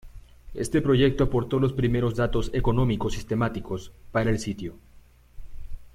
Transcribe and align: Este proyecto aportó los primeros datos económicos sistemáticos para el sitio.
Este 0.55 0.81
proyecto 0.81 1.23
aportó 1.25 1.59
los 1.59 1.73
primeros 1.73 2.15
datos 2.15 2.49
económicos 2.55 3.13
sistemáticos 3.13 3.91
para 4.11 4.31
el 4.31 4.39
sitio. 4.39 4.79